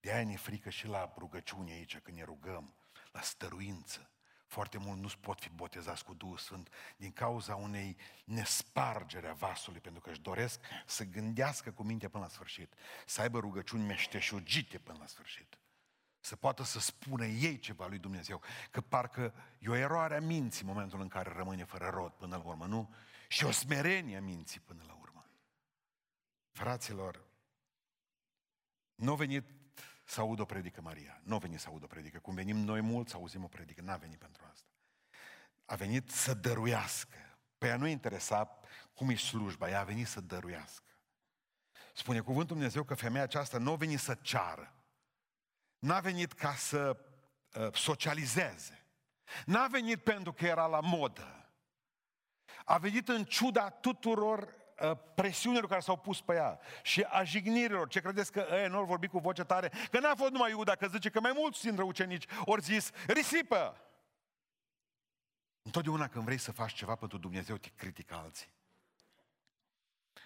[0.00, 2.76] De aia ne frică și la rugăciune aici, când ne rugăm,
[3.12, 4.11] la stăruință.
[4.52, 9.80] Foarte mult nu pot fi botezați cu Duhul Sfânt din cauza unei nespargere a vasului,
[9.80, 12.74] pentru că își doresc să gândească cu mintea până la sfârșit,
[13.06, 15.58] să aibă rugăciuni meșteșugite până la sfârșit
[16.20, 18.40] să poată să spună ei ceva lui Dumnezeu.
[18.70, 22.36] Că parcă e o eroare a minții în momentul în care rămâne fără rod până
[22.36, 22.94] la urmă, nu?
[23.28, 25.26] Și o smerenie a minții până la urmă.
[26.50, 27.24] Fraților,
[28.94, 29.61] nu a venit
[30.12, 31.20] să aud o predică Maria.
[31.22, 32.18] Nu a venit să aud o predică.
[32.18, 33.80] Cum venim noi mulți să auzim o predică.
[33.82, 34.68] N-a venit pentru asta.
[35.64, 37.16] A venit să dăruiască.
[37.58, 38.58] Pe ea nu interesa
[38.94, 40.90] cum e slujba, ea a venit să dăruiască.
[41.94, 44.74] Spune cuvântul Dumnezeu că femeia aceasta nu a venit să ceară.
[45.78, 46.96] N-a venit ca să
[47.54, 48.86] uh, socializeze.
[49.44, 51.50] N-a venit pentru că era la modă.
[52.64, 54.61] A venit în ciuda tuturor uh,
[55.14, 57.88] presiunilor care s-au pus pe ea și a jignirilor.
[57.88, 59.72] Ce credeți că ei nu au vorbit cu voce tare?
[59.90, 63.76] Că n-a fost numai Iuda, că zice că mai mulți dintre ucenici ori zis, risipă!
[65.62, 68.52] Întotdeauna când vrei să faci ceva pentru Dumnezeu, te critică alții.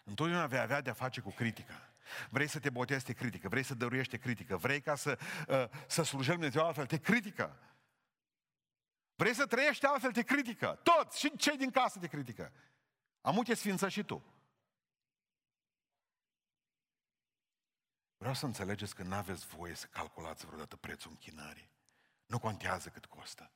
[0.05, 1.91] Întotdeauna vei avea de-a face cu critica.
[2.31, 3.49] Vrei să te botezi, te critică.
[3.49, 4.57] Vrei să dăruiești, te critică.
[4.57, 7.59] Vrei ca să, uh, să slujești Dumnezeu altfel, te critică.
[9.15, 10.81] Vrei să trăiești altfel, te critică.
[10.83, 12.53] Toți, și cei din casă te critică.
[13.21, 14.25] Amute sfință și tu.
[18.17, 21.71] Vreau să înțelegeți că nu aveți voie să calculați vreodată prețul închinării.
[22.27, 23.53] Nu contează cât costă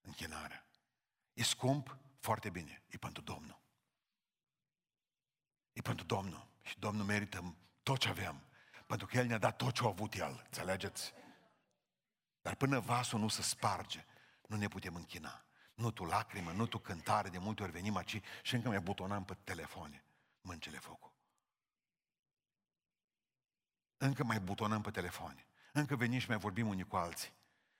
[0.00, 0.66] închinarea.
[1.32, 1.96] E scump?
[2.20, 2.82] Foarte bine.
[2.88, 3.60] E pentru Domnul.
[5.72, 6.48] E pentru Domnul.
[6.62, 8.46] Și Domnul merită tot ce avem.
[8.86, 10.40] Pentru că El ne-a dat tot ce a avut El.
[10.44, 11.12] Înțelegeți?
[12.40, 14.04] Dar până vasul nu se sparge,
[14.46, 15.44] nu ne putem închina.
[15.74, 19.24] Nu tu lacrimă, nu tu cântare, de multe ori venim aici și încă mai butonam
[19.24, 20.04] pe telefoane.
[20.40, 21.11] Mâncele focul.
[24.02, 25.46] Încă mai butonăm pe telefoane.
[25.72, 27.32] Încă venim și mai vorbim unii cu alții.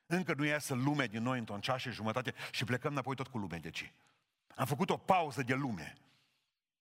[0.07, 3.39] Încă nu iasă lumea din noi într-o ceașă și jumătate și plecăm înapoi tot cu
[3.39, 3.93] lumea de ce.
[4.57, 5.95] Am făcut o pauză de lume,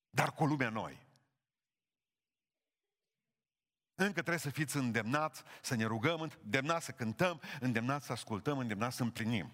[0.10, 1.06] dar cu lumea noi.
[3.95, 8.95] Încă trebuie să fiți îndemnați să ne rugăm, îndemnați să cântăm, îndemnați să ascultăm, îndemnați
[8.95, 9.51] să împlinim.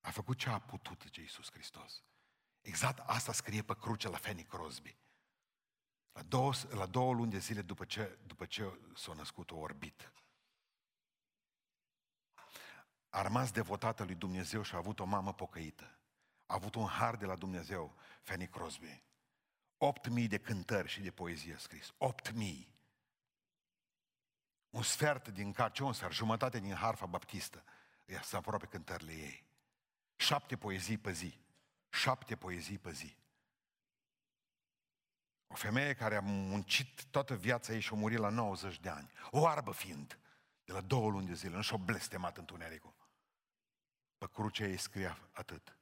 [0.00, 2.02] A făcut ce a putut, zice Iisus Hristos.
[2.64, 4.96] Exact asta scrie pe cruce la Fanny Crosby.
[6.12, 10.12] La două, la două luni de zile după ce, după ce s-a născut o orbit.
[13.08, 15.98] A rămas devotată lui Dumnezeu și a avut o mamă pocăită.
[16.46, 19.02] A avut un har de la Dumnezeu, Fanny Crosby.
[20.18, 21.92] 8.000 de cântări și de poezie scris.
[22.32, 22.66] 8.000.
[24.70, 27.64] Un sfert din ce un sfert, jumătate din harfa baptistă.
[28.04, 29.44] Ea să aproape cântările ei.
[30.16, 31.43] Șapte poezii pe zi.
[31.94, 33.16] Șapte poezii pe zi.
[35.46, 39.12] O femeie care a muncit toată viața ei și a murit la 90 de ani.
[39.30, 40.18] O arbă fiind,
[40.64, 42.94] de la două luni de zile, nu și-o blestemat întunericul.
[44.18, 45.78] Pe crucea ei scria atât.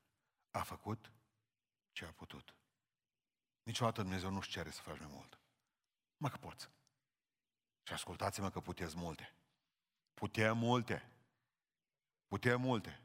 [0.50, 1.12] A făcut
[1.92, 2.54] ce a putut.
[3.62, 5.38] Niciodată Dumnezeu nu-și cere să faci mai mult.
[6.16, 6.70] Mă că poți.
[7.82, 9.34] Și ascultați-mă că puteți multe.
[10.14, 11.10] Putem multe.
[12.26, 13.01] Putem multe.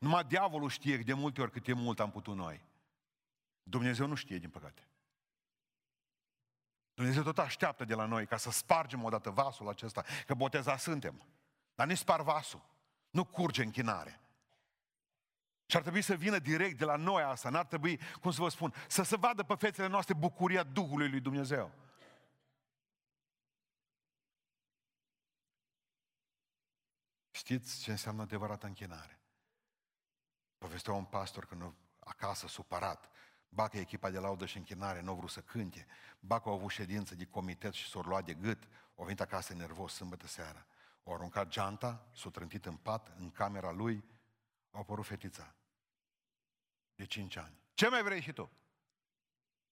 [0.00, 2.64] Numai diavolul știe de multe ori cât e mult am putut noi.
[3.62, 4.88] Dumnezeu nu știe, din păcate.
[6.94, 11.22] Dumnezeu tot așteaptă de la noi ca să spargem odată vasul acesta, că boteza suntem.
[11.74, 12.62] Dar nu spar vasul.
[13.10, 14.20] Nu curge închinare.
[15.66, 18.48] Și ar trebui să vină direct de la noi asta, n-ar trebui, cum să vă
[18.48, 21.72] spun, să se vadă pe fețele noastre bucuria Duhului lui Dumnezeu.
[27.30, 29.19] Știți ce înseamnă adevărată închinare?
[30.60, 33.10] Povestea un pastor când acasă, supărat,
[33.52, 35.86] Bacă echipa de laudă și închinare, nu au vrut să cânte.
[36.20, 38.68] Bacă au avut ședință de comitet și s-au luat de gât.
[38.96, 40.66] Au venit acasă nervos sâmbătă seara.
[41.04, 44.04] Au aruncat geanta, s-au trântit în pat, în camera lui,
[44.70, 45.54] au apărut fetița.
[46.94, 47.60] De cinci ani.
[47.74, 48.50] Ce mai vrei și tu?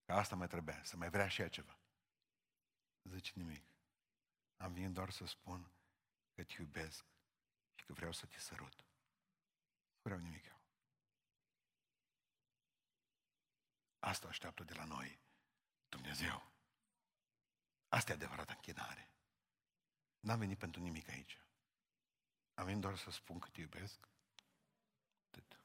[0.05, 1.79] Că asta mai trebuia, să mai vrea și ea ceva.
[3.03, 3.65] Zice nimic.
[4.57, 5.71] Am venit doar să spun
[6.35, 7.05] că te iubesc
[7.75, 8.77] și că vreau să te sărut.
[9.93, 10.58] Nu vreau nimic eu.
[13.99, 15.21] Asta așteaptă de la noi
[15.89, 16.53] Dumnezeu.
[17.89, 19.11] Asta e adevărată închinare.
[20.21, 21.41] N-am venit pentru nimic aici.
[22.55, 24.09] Am venit doar să spun că te iubesc.
[25.27, 25.61] Atât.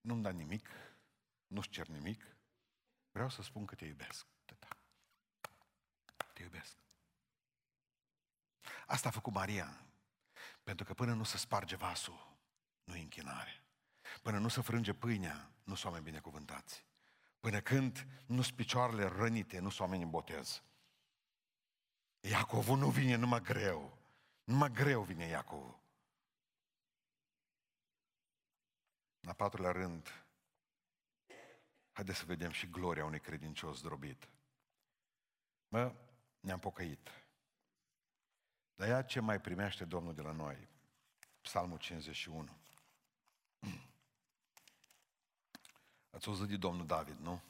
[0.00, 0.68] Nu-mi da nimic,
[1.46, 2.36] nu-ți cer nimic.
[3.10, 4.26] Vreau să spun că te iubesc.
[4.40, 4.68] Atât.
[6.32, 6.76] Te iubesc.
[8.86, 9.86] Asta a făcut Maria.
[10.62, 12.38] Pentru că până nu se sparge vasul,
[12.84, 13.64] nu e închinare.
[14.20, 16.86] Până nu se frânge pâinea, nu sunt oameni binecuvântați.
[17.40, 20.62] Până când nu sunt picioarele rănite, nu sunt oameni în botez.
[22.20, 23.98] Iacovul nu vine numai greu.
[24.44, 25.78] Numai greu vine Iacovul.
[29.20, 30.24] La patrulea rând,
[31.92, 34.28] haideți să vedem și gloria unui credincios drobit.
[35.68, 35.94] Mă,
[36.40, 37.08] ne-am pocăit.
[38.74, 40.68] Dar ea ce mai primește Domnul de la noi?
[41.40, 42.58] Psalmul 51.
[46.10, 47.40] Ați auzit de domnul David, nu?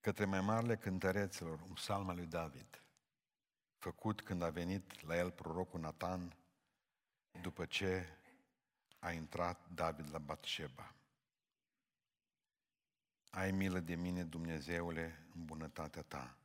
[0.00, 2.82] Către mai marile cântăreților, un psalm al lui David,
[3.78, 6.36] făcut când a venit la el prorocul Natan,
[7.40, 8.18] după ce
[8.98, 10.94] a intrat David la Batșeba.
[13.30, 16.36] Ai milă de mine, Dumnezeule, în bunătatea ta.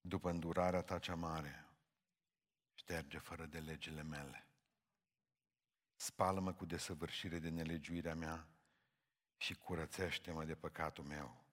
[0.00, 1.66] După îndurarea ta cea mare,
[2.74, 4.45] șterge fără de legile mele.
[6.06, 8.46] Spală-mă cu desăvârșire de nelegiuirea mea
[9.36, 11.44] și curățește-mă de păcatul meu,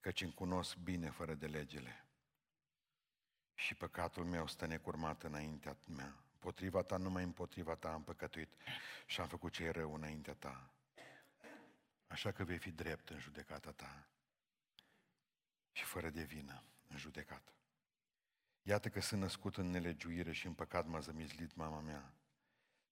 [0.00, 2.06] căci îmi cunosc bine fără de legile.
[3.54, 6.24] Și păcatul meu stă necurmat înaintea mea.
[6.38, 8.48] Potriva ta, numai împotriva ta am păcătuit
[9.06, 10.70] și am făcut ce e rău înaintea ta.
[12.06, 14.08] Așa că vei fi drept în judecata ta
[15.72, 17.52] și fără de vină în judecată.
[18.62, 22.14] Iată că sunt născut în nelegiuire și în păcat m-a zămizlit mama mea.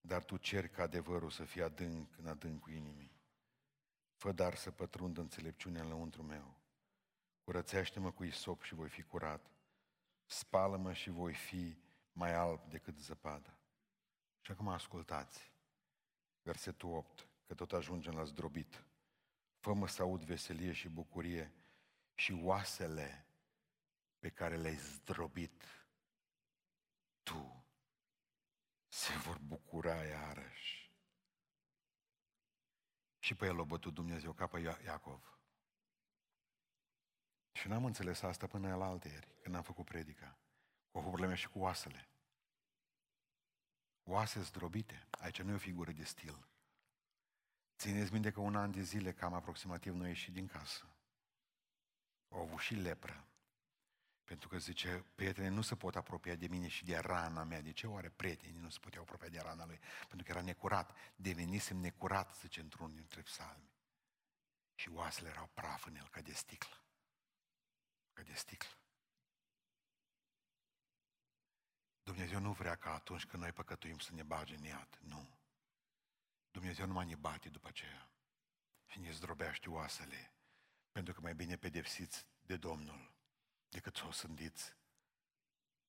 [0.01, 3.17] Dar tu ceri ca adevărul să fie adânc în adâncul inimii.
[4.15, 6.55] Fă dar să pătrundă înțelepciunea în lăuntru meu.
[7.45, 9.51] Curățește-mă cu isop și voi fi curat.
[10.27, 11.77] Spală-mă și voi fi
[12.13, 13.59] mai alb decât zăpada.
[14.41, 15.53] Și acum ascultați.
[16.43, 18.85] Versetul 8, că tot ajungem la zdrobit.
[19.59, 21.53] Fă-mă să aud veselie și bucurie
[22.15, 23.27] și oasele
[24.19, 25.63] pe care le-ai zdrobit
[27.23, 27.58] tu
[28.99, 30.93] se vor bucura iarăși.
[33.19, 35.39] Și pe el a bătut Dumnezeu ca pe Iacov.
[37.53, 40.39] Și n-am înțeles asta până la alte ieri, când am făcut predica.
[40.91, 42.09] Cu probleme și cu oasele.
[44.03, 45.07] Oase zdrobite.
[45.11, 46.49] Aici nu e o figură de stil.
[47.77, 50.87] Țineți minte că un an de zile, cam aproximativ, nu ieși din casă.
[52.29, 53.28] Au avut și lepră.
[54.29, 57.61] Pentru că zice, prietenii nu se pot apropia de mine și de rana mea.
[57.61, 59.81] De ce oare prietenii nu se puteau apropia de rana lui?
[60.09, 60.97] Pentru că era necurat.
[61.17, 63.71] Devenisem necurat, zice într-unul dintre psalmi.
[64.75, 66.83] Și oasele erau praf în el, ca de sticlă.
[68.13, 68.77] Ca de sticlă.
[72.03, 74.99] Dumnezeu nu vrea ca atunci când noi păcătuim să ne bage în iad.
[75.01, 75.39] Nu.
[76.51, 78.11] Dumnezeu nu mai ne bate după aceea.
[78.87, 80.33] Și ne zdrobește oasele.
[80.93, 83.17] Pentru că mai bine pedepsiți de Domnul
[83.69, 84.77] decât să o sândiți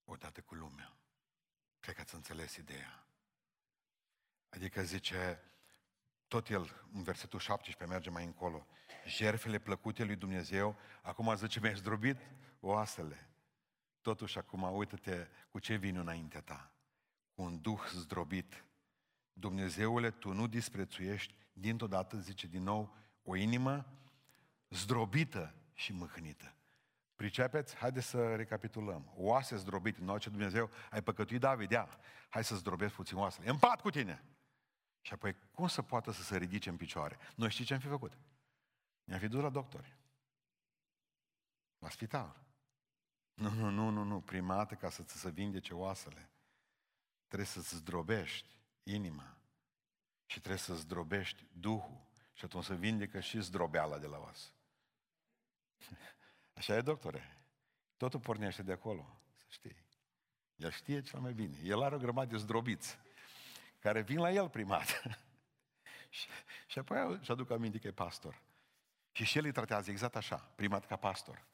[0.05, 0.93] odată cu lumea.
[1.79, 3.03] Cred că ați înțeles ideea.
[4.49, 5.43] Adică zice,
[6.27, 8.67] tot el, în versetul 17, merge mai încolo,
[9.05, 12.17] jerfele plăcute lui Dumnezeu, acum zice, mi-ai zdrobit
[12.59, 13.29] oasele.
[14.01, 16.71] Totuși, acum, uită-te cu ce vin înaintea ta.
[17.31, 18.63] Cu un duh zdrobit.
[19.33, 23.85] Dumnezeule, tu nu disprețuiești, dintr-o dată, zice din nou, o inimă
[24.69, 26.53] zdrobită și mâhnită.
[27.19, 27.75] Pricepeți?
[27.75, 29.11] Haideți să recapitulăm.
[29.15, 30.01] Oase zdrobite.
[30.01, 33.49] În ce Dumnezeu ai păcătuit David, ia, hai să zdrobesc puțin oasele.
[33.49, 34.23] În pat cu tine!
[35.01, 37.17] Și apoi, cum să poată să se ridice în picioare?
[37.35, 38.17] Noi știi ce am fi făcut?
[39.03, 39.95] Ne-a fi dus la doctori.
[41.77, 42.43] La spital.
[43.33, 44.21] Nu, nu, nu, nu, nu.
[44.21, 46.29] Prima dată ca să ți se vindece oasele,
[47.27, 49.37] trebuie să-ți zdrobești inima
[50.25, 54.53] și trebuie să zdrobești Duhul și atunci să vindecă și zdrobeala de la oas.
[56.59, 57.37] Așa e, doctore.
[57.97, 59.75] Totul pornește de acolo, să știi.
[60.55, 61.57] El știe cel mai bine.
[61.63, 62.97] El are o grămadă de zdrobiți
[63.79, 64.87] care vin la el primat.
[66.09, 66.27] și,
[66.67, 68.41] și apoi își aduc aminte că e pastor.
[69.11, 71.45] Și și el îi tratează exact așa, primat ca pastor.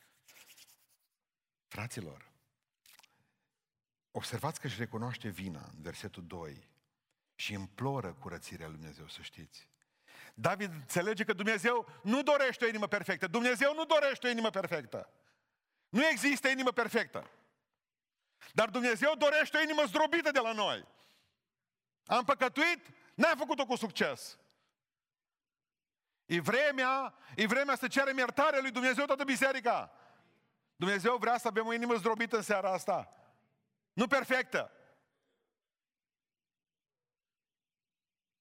[1.67, 2.31] Fraților,
[4.11, 6.69] observați că își recunoaște vina în versetul 2
[7.35, 9.69] și imploră curățirea lui Dumnezeu, să știți.
[10.37, 13.27] David înțelege că Dumnezeu nu dorește o inimă perfectă.
[13.27, 15.09] Dumnezeu nu dorește o inimă perfectă.
[15.89, 17.29] Nu există inimă perfectă.
[18.53, 20.87] Dar Dumnezeu dorește o inimă zdrobită de la noi.
[22.05, 24.37] Am păcătuit, n-am făcut-o cu succes.
[26.25, 29.91] E vremea, e vremea să cerem iertare lui Dumnezeu toată biserica.
[30.75, 33.13] Dumnezeu vrea să avem o inimă zdrobită în seara asta.
[33.93, 34.71] Nu perfectă.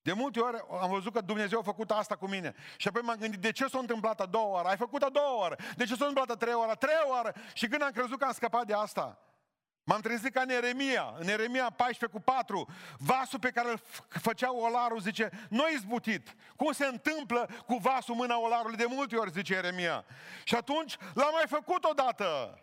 [0.05, 2.55] De multe ori am văzut că Dumnezeu a făcut asta cu mine.
[2.77, 4.69] Și apoi m-am gândit, de ce s-a întâmplat a doua oară?
[4.69, 5.57] Ai făcut a doua oară.
[5.77, 6.71] De ce s-a întâmplat a treia oară?
[6.71, 7.33] A treia oară.
[7.53, 9.19] Și când am crezut că am scăpat de asta,
[9.85, 14.55] m-am trezit ca în Eremia, în Eremia 14 cu 4, vasul pe care îl făcea
[14.55, 16.35] olarul, zice, nu izbutit.
[16.57, 20.05] Cum se întâmplă cu vasul mâna olarului de multe ori, zice Eremia.
[20.45, 22.59] Și atunci l-am mai făcut odată.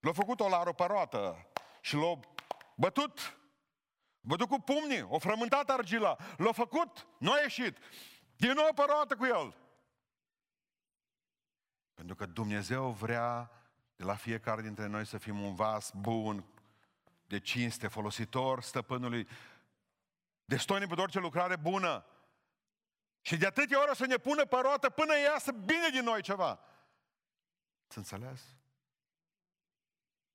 [0.00, 1.46] L-a făcut olarul pe roată
[1.80, 2.18] și l-a
[2.74, 3.39] bătut
[4.20, 7.78] Bătut cu pumnii, o frământat argila, l-a făcut, nu a ieșit.
[8.36, 9.56] Din nou pe cu el.
[11.94, 13.50] Pentru că Dumnezeu vrea
[13.96, 16.44] de la fiecare dintre noi să fim un vas bun,
[17.26, 19.28] de cinste, folositor stăpânului,
[20.44, 22.04] destoinic pentru orice lucrare bună.
[23.20, 26.22] Și de atâtea ori o să ne pună pe roată până iasă bine din noi
[26.22, 26.60] ceva.
[27.86, 28.42] Să înțeles?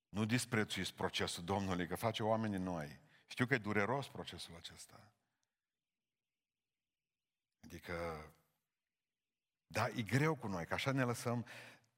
[0.09, 2.99] Nu disprețuiți procesul Domnului, că face oamenii noi.
[3.27, 5.11] Știu că e dureros procesul acesta.
[7.63, 8.25] Adică,
[9.67, 11.45] da, e greu cu noi, că așa ne lăsăm.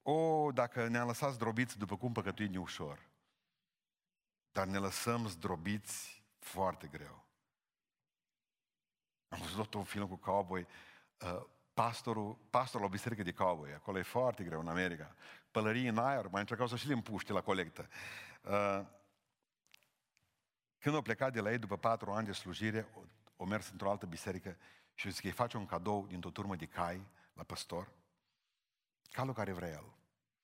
[0.02, 3.08] O, dacă ne-am lăsat zdrobiți, după cum păcătuim e ușor.
[4.52, 7.26] Dar ne lăsăm zdrobiți foarte greu.
[9.28, 10.66] Am văzut un film cu cowboy,
[11.20, 15.14] uh, pastorul, pastorul la biserică de cowboy, acolo e foarte greu în America.
[15.50, 17.88] Pălării în aer, mai încercau să și le împuște la colectă.
[18.42, 18.86] Uh,
[20.78, 22.88] când au plecat de la ei după patru ani de slujire,
[23.36, 24.56] au mers într-o altă biserică
[24.94, 27.92] și au zis că îi face un cadou dintr-o turmă de cai la păstor.
[29.10, 29.84] Calul care vrea el.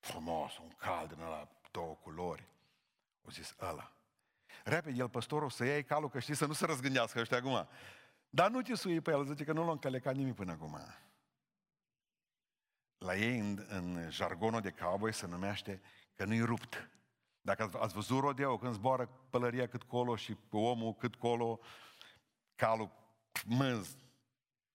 [0.01, 2.49] Frumos, un cal din ăla, două culori.
[3.25, 3.93] Au zis, ăla.
[4.65, 7.69] Repede, el, păstorul, să iei calul, că știi să nu se răzgândească ăștia acum.
[8.31, 10.79] Dar nu te sui pe el, zice că nu l-a încălecat nimic până acum.
[12.99, 15.83] La ei, în, în jargonul de cowboy, se numește
[16.15, 16.91] că nu-i rupt.
[17.45, 21.61] Dacă ați văzut rodeo, când zboară pălăria cât colo și omul cât colo,
[22.55, 22.91] calul
[23.47, 23.97] mânz,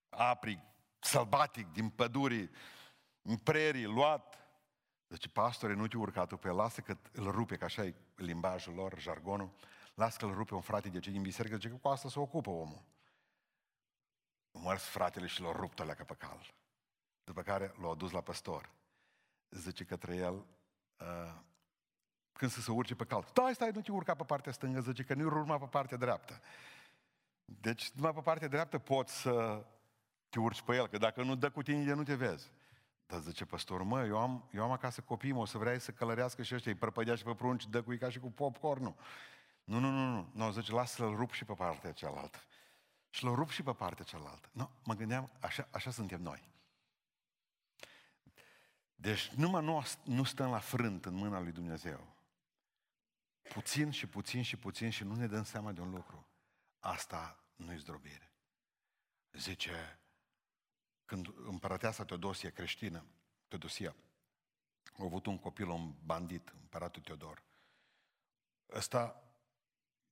[0.09, 0.59] aprig,
[0.99, 2.49] sălbatic, din păduri,
[3.21, 4.37] în prerii, luat.
[5.07, 7.95] Deci, pastore, nu te urca tu pe el, lasă că îl rupe, că așa e
[8.15, 9.51] limbajul lor, jargonul,
[9.93, 12.19] lasă că îl rupe un frate de ce din biserică, zice că cu asta se
[12.19, 12.83] ocupă omul.
[14.51, 16.53] Mărs fratele și l-a rupt alea pe cal.
[17.23, 18.69] După care l-a dus la păstor.
[19.49, 20.45] Zice către el,
[20.99, 21.47] uh,
[22.39, 23.23] când să se urce pe cal.
[23.23, 26.41] Stai, stai, nu te urca pe partea stângă, zice că nu urma pe partea dreaptă.
[27.45, 29.65] Deci numai pe partea dreaptă poți să
[30.29, 32.51] te urci pe el, că dacă nu dă cu tine, de nu te vezi.
[33.05, 35.91] Dar zice păstor, mă, eu am, eu am acasă copii, mă, o să vrei să
[35.91, 38.95] călărească și ăștia, îi prăpădea și pe prunci, dă cu ca și cu popcornul.
[39.63, 42.37] Nu, nu, nu, nu, nu, zice, lasă să-l rup și pe partea cealaltă.
[43.09, 44.49] Și l rup și pe partea cealaltă.
[44.51, 46.49] Nu, mă gândeam, așa, așa suntem noi.
[48.95, 52.17] Deci numai nu, nu stăm la frânt în mâna lui Dumnezeu
[53.53, 56.27] puțin și puțin și puțin și nu ne dăm seama de un lucru.
[56.79, 58.33] Asta nu-i zdrobire.
[59.31, 59.99] Zice,
[61.05, 63.05] când împărăteasa Teodosie creștină,
[63.47, 63.95] Teodosia,
[64.97, 67.43] a avut un copil, un bandit, împăratul Teodor.
[68.73, 69.23] Ăsta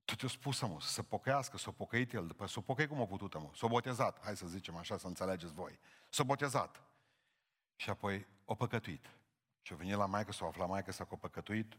[0.05, 2.87] tot i-a spus, mă, să se pocăiască, să o pocăit el, după să o pocăi
[2.87, 5.79] cum a putut, mă, s-a botezat, hai să zicem așa, să înțelegeți voi.
[6.09, 6.81] S-a botezat.
[7.75, 9.09] Și apoi o păcătuit.
[9.61, 11.77] Și a venit la maică, s-a aflat maică s-a păcătuit,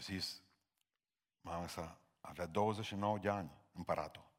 [0.00, 0.42] și a zis,
[1.40, 4.30] mama sa avea 29 de ani, împăratul.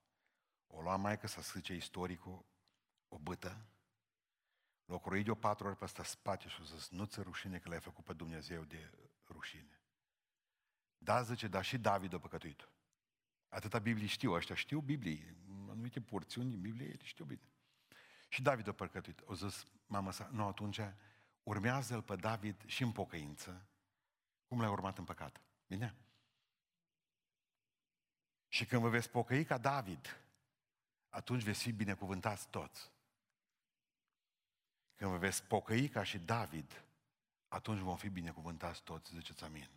[0.67, 2.45] O lua maică să zice istoricul,
[3.07, 3.65] o bâtă,
[4.85, 7.79] l-a croit de o patru ori peste spate și a zis, nu-ți rușine că l-ai
[7.79, 8.91] făcut pe Dumnezeu de
[9.27, 9.81] rușine.
[10.97, 12.69] Da, zice, dar și David a păcătuit.
[13.49, 15.35] Atâta Biblie știu, ăștia știu Biblie,
[15.69, 17.49] anumite porțiuni din Biblie, ele știu bine.
[18.27, 19.21] Și David a păcătuit.
[19.25, 20.79] O zis, mama sa, nu, atunci
[21.43, 23.67] urmează-l pe David și în pocăință,
[24.47, 25.41] cum l-a urmat în păcat.
[25.67, 25.95] Bine?
[28.47, 30.21] Și când vă veți pocăi ca David,
[31.09, 32.91] atunci veți fi binecuvântați toți.
[34.95, 36.83] Când vă veți pocăi ca și David,
[37.47, 39.69] atunci vom fi binecuvântați toți, ziceți amin.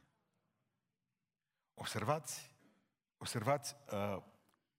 [1.74, 2.50] Observați,
[3.16, 4.22] observați uh,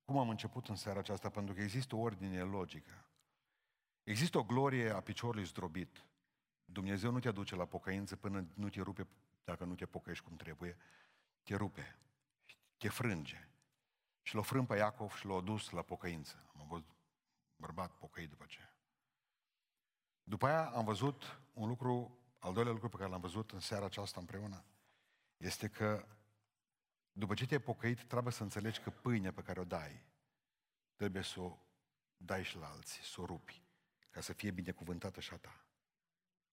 [0.05, 3.05] cum am început în seara aceasta, pentru că există o ordine logică.
[4.03, 6.05] Există o glorie a piciorului zdrobit.
[6.65, 9.07] Dumnezeu nu te aduce la pocăință până nu te rupe,
[9.43, 10.77] dacă nu te pocăiești cum trebuie,
[11.43, 11.99] te rupe,
[12.77, 13.45] te frânge.
[14.21, 16.51] Și l-a frânt pe Iacov și l-a dus la pocăință.
[16.59, 16.89] Am văzut
[17.55, 18.75] bărbat pocăit după aceea.
[20.23, 23.85] După aia am văzut un lucru, al doilea lucru pe care l-am văzut în seara
[23.85, 24.65] aceasta împreună,
[25.37, 26.05] este că
[27.11, 30.05] după ce te-ai pocăit, trebuie să înțelegi că pâinea pe care o dai,
[30.95, 31.57] trebuie să o
[32.17, 33.63] dai și la alții, să o rupi,
[34.09, 35.65] ca să fie binecuvântată și a ta.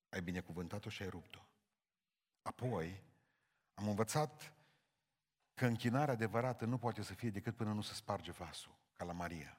[0.09, 1.41] Ai binecuvântat-o și ai rupt-o.
[2.43, 3.03] Apoi,
[3.74, 4.53] am învățat
[5.59, 9.13] că închinarea adevărată nu poate să fie decât până nu se sparge vasul, ca la
[9.13, 9.59] Maria.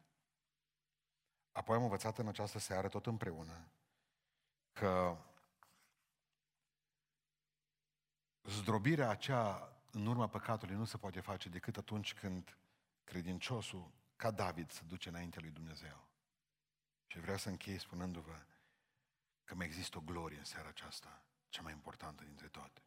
[1.52, 3.72] Apoi am învățat în această seară, tot împreună,
[4.74, 5.18] că
[8.43, 12.58] zdrobirea aceea în urma păcatului nu se poate face decât atunci când
[13.04, 16.08] credinciosul, ca David, se duce înainte lui Dumnezeu.
[17.08, 18.45] Și vreau să închei spunându-vă
[19.43, 22.82] că mai există o glorie în seara aceasta, cea mai importantă dintre toate.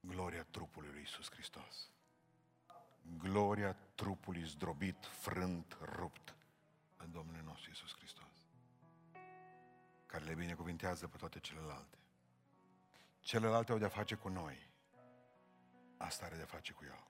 [0.00, 1.90] Gloria trupului lui Iisus Hristos.
[3.18, 6.34] Gloria trupului zdrobit, frânt, rupt
[6.96, 8.46] în Domnul nostru Iisus Hristos.
[10.06, 11.98] Care le binecuvintează pe toate celelalte.
[13.20, 14.70] Celelalte au de-a face cu noi.
[15.96, 17.04] Asta are de-a face cu El.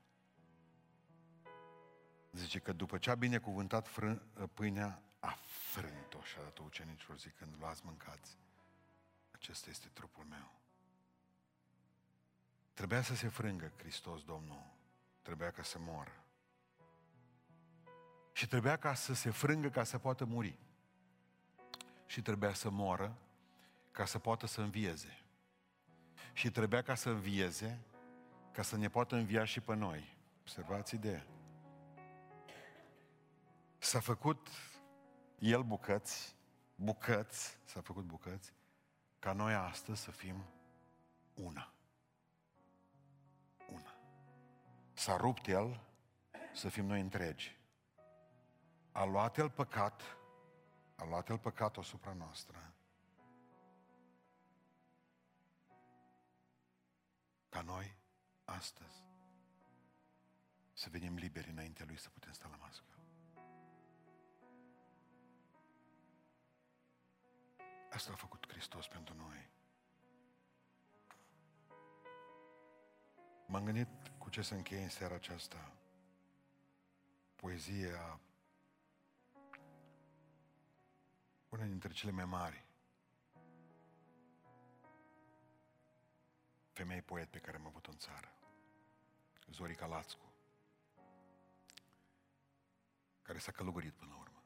[2.32, 4.22] Zice că după ce a binecuvântat frân,
[4.54, 8.38] pâinea, a frânt-o și a dat-o ucenicilor zicând, luați, mâncați.
[9.30, 10.59] Acesta este trupul meu.
[12.80, 14.62] Trebuia să se frângă Hristos Domnul.
[15.22, 16.24] Trebuia ca să moară.
[18.32, 20.58] Și trebuia ca să se frângă ca să poată muri.
[22.06, 23.16] Și trebuia să moară
[23.90, 25.22] ca să poată să învieze.
[26.32, 27.80] Și trebuia ca să învieze
[28.52, 30.16] ca să ne poată învia și pe noi.
[30.40, 31.26] Observați ideea.
[33.78, 34.48] S-a făcut
[35.38, 36.36] el bucăți,
[36.74, 38.52] bucăți, s-a făcut bucăți,
[39.18, 40.44] ca noi astăzi să fim
[41.34, 41.50] una.
[41.50, 41.74] Una.
[45.00, 45.80] S-a rupt el
[46.54, 47.58] să fim noi întregi.
[48.92, 50.02] A luat el păcat,
[50.96, 52.72] a luat el păcat asupra noastră.
[57.48, 57.96] Ca noi
[58.44, 59.04] astăzi
[60.72, 62.94] să venim liberi înaintea Lui să putem sta la mască.
[67.90, 69.50] Asta a făcut Hristos pentru noi.
[73.50, 73.88] M-am gândit
[74.18, 75.72] cu ce să încheie în seara aceasta.
[77.36, 78.20] Poezia
[81.48, 82.64] una dintre cele mai mari
[86.72, 88.32] femei poet pe care am avut în țară.
[89.52, 90.32] Zorica Lațcu,
[93.22, 94.42] care s-a călugărit până la urmă.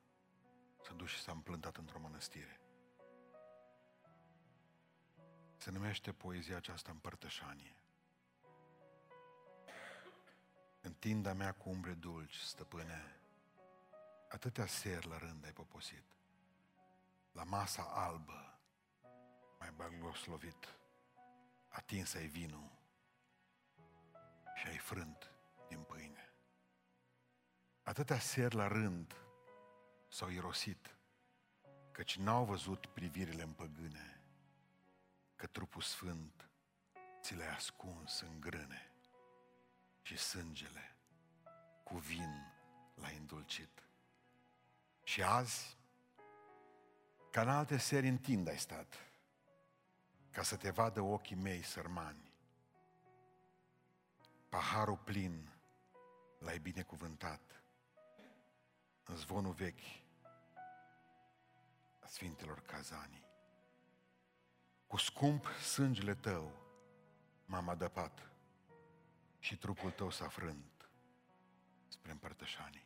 [0.83, 2.61] S-a dus și s-a împlântat într-o mănăstire.
[5.57, 7.77] Se numește poezia aceasta împărtășanie.
[11.05, 13.17] Tinda mea cu umbre dulci, stăpâne,
[14.29, 16.05] atâtea seri la rând ai poposit.
[17.33, 18.59] La masa albă
[19.59, 20.79] mai bagoslovit,
[21.69, 22.71] atins ai vinul
[24.55, 25.31] și ai frânt
[25.69, 26.33] din pâine.
[27.83, 29.15] Atâtea seri la rând
[30.09, 30.97] s-au irosit,
[31.91, 34.23] căci n-au văzut privirile în păgâne,
[35.37, 36.49] că trupul sfânt
[37.21, 38.93] ți le-ai ascuns în grâne
[40.03, 40.94] și sângele
[41.85, 42.53] cu vin
[42.95, 43.83] l-ai îndulcit.
[45.03, 45.77] Și azi,
[47.31, 48.95] ca în alte seri în tind ai stat,
[50.31, 52.33] ca să te vadă ochii mei sărmani.
[54.49, 55.49] Paharul plin
[56.39, 57.63] l-ai binecuvântat
[59.05, 60.03] în zvonul vechi
[62.01, 63.25] a Sfintelor Cazanii.
[64.87, 66.53] Cu scump sângele tău
[67.45, 68.31] m-am adăpat
[69.39, 70.74] și trupul tău s-a frânt
[71.95, 72.84] spre împărtășanii.